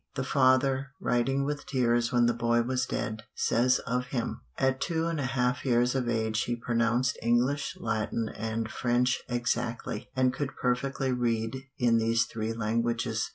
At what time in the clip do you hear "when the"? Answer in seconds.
2.11-2.33